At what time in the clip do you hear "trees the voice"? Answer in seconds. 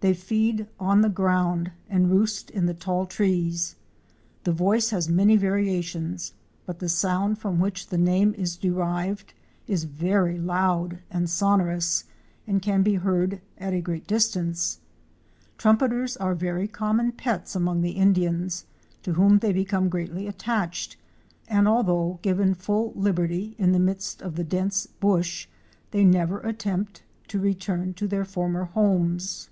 3.06-4.90